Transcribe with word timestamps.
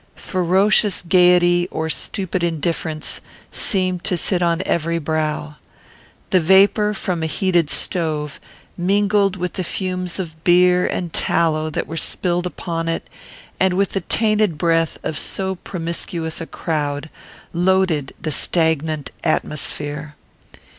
Ferocious 0.15 1.03
gayety, 1.03 1.67
or 1.69 1.87
stupid 1.87 2.41
indifference, 2.43 3.21
seemed 3.51 4.03
to 4.03 4.17
sit 4.17 4.41
upon 4.41 4.63
every 4.65 4.97
brow. 4.97 5.57
The 6.31 6.39
vapour 6.39 6.95
from 6.95 7.21
a 7.21 7.27
heated 7.27 7.69
stove, 7.69 8.39
mingled 8.75 9.35
with 9.37 9.53
the 9.53 9.63
fumes 9.63 10.17
of 10.17 10.43
beer 10.43 10.87
and 10.87 11.13
tallow 11.13 11.69
that 11.69 11.85
were 11.85 11.97
spilled 11.97 12.47
upon 12.47 12.87
it, 12.87 13.07
and 13.59 13.75
with 13.75 13.91
the 13.91 14.01
tainted 14.01 14.57
breath 14.57 14.97
of 15.03 15.19
so 15.19 15.53
promiscuous 15.57 16.41
a 16.41 16.47
crowd, 16.47 17.11
loaded 17.53 18.15
the 18.19 18.31
stagnant 18.31 19.11
atmosphere. 19.23 20.15